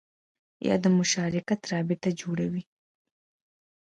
یا 0.67 0.75
د 0.83 0.85
مشارکت 0.97 1.61
رابطه 1.73 2.09
جوړوي 2.21 2.63